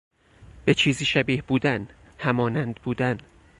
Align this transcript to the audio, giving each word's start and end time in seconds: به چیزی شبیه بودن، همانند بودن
به 0.65 0.73
چیزی 0.73 1.05
شبیه 1.05 1.41
بودن، 1.41 1.87
همانند 2.17 2.75
بودن 2.75 3.17